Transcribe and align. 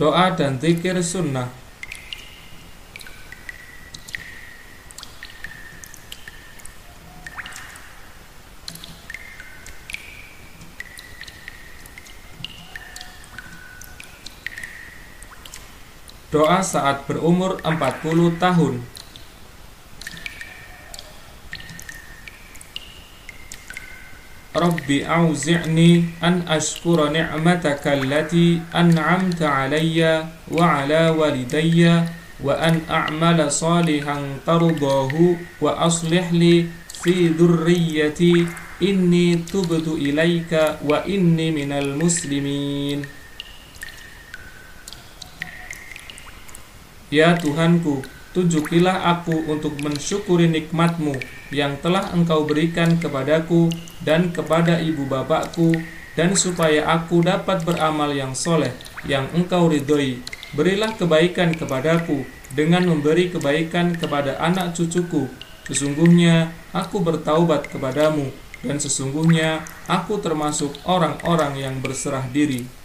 Doa 0.00 0.32
dan 0.32 0.56
zikir 0.56 0.96
sunnah. 1.04 1.52
Doa 16.32 16.64
saat 16.64 17.04
berumur 17.04 17.60
40 17.60 18.40
tahun 18.40 18.80
ربي 24.60 25.06
أوزعني 25.06 26.04
أن 26.24 26.42
أشكر 26.48 27.08
نعمتك 27.08 27.84
التي 27.86 28.60
أنعمت 28.74 29.42
علي 29.42 30.24
وعلى 30.52 31.02
والدي 31.18 31.80
وأن 32.44 32.80
أعمل 32.90 33.52
صالحا 33.52 34.18
ترضاه 34.46 35.14
وأصلح 35.60 36.32
لي 36.32 36.66
في 37.02 37.28
ذريتي. 37.28 38.46
إني 38.82 39.36
تبت 39.52 39.88
إليك 39.88 40.52
وإني 40.88 41.46
من 41.50 41.72
المسلمين. 41.72 42.98
يا 47.12 47.32
تهانكو. 47.32 48.02
Tunjukilah 48.30 49.10
aku 49.10 49.50
untuk 49.50 49.74
mensyukuri 49.82 50.46
nikmatmu 50.46 51.18
yang 51.50 51.74
telah 51.82 52.14
engkau 52.14 52.46
berikan 52.46 52.94
kepadaku 52.98 53.70
dan 54.06 54.30
kepada 54.30 54.78
ibu 54.78 55.02
bapakku 55.06 55.74
dan 56.14 56.38
supaya 56.38 56.86
aku 56.86 57.22
dapat 57.26 57.62
beramal 57.66 58.10
yang 58.14 58.34
soleh 58.34 58.70
yang 59.06 59.26
engkau 59.34 59.66
ridhoi. 59.70 60.22
Berilah 60.54 60.94
kebaikan 60.98 61.54
kepadaku 61.54 62.26
dengan 62.50 62.82
memberi 62.86 63.30
kebaikan 63.30 63.94
kepada 63.94 64.38
anak 64.42 64.74
cucuku. 64.74 65.30
Sesungguhnya 65.70 66.50
aku 66.74 66.98
bertaubat 66.98 67.70
kepadamu 67.70 68.34
dan 68.66 68.82
sesungguhnya 68.82 69.62
aku 69.86 70.18
termasuk 70.18 70.74
orang-orang 70.82 71.54
yang 71.62 71.78
berserah 71.78 72.26
diri 72.26 72.79